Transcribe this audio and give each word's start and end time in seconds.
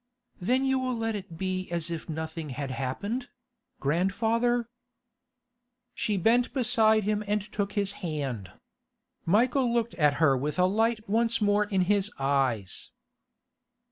'Then 0.41 0.65
you 0.65 0.79
will 0.79 0.97
let 0.97 1.13
it 1.13 1.37
be 1.37 1.69
as 1.69 1.91
if 1.91 2.09
nothing 2.09 2.49
had 2.49 2.71
happened? 2.71 3.29
Grandfather—' 3.79 4.67
She 5.93 6.17
bent 6.17 6.51
beside 6.55 7.03
him 7.03 7.23
and 7.27 7.39
took 7.51 7.73
his 7.73 7.91
hand. 8.01 8.51
Michael 9.27 9.71
looked 9.71 9.93
at 10.01 10.15
her 10.15 10.35
with 10.35 10.57
a 10.57 10.65
light 10.65 11.07
once 11.07 11.39
more 11.39 11.65
in 11.65 11.81
his 11.81 12.09
eyes. 12.17 12.89